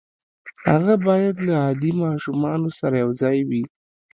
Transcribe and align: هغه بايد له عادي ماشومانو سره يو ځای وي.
هغه 0.71 0.93
بايد 1.05 1.35
له 1.47 1.53
عادي 1.63 1.91
ماشومانو 2.03 2.67
سره 2.79 2.95
يو 3.03 3.09
ځای 3.21 3.37
وي. 3.49 3.63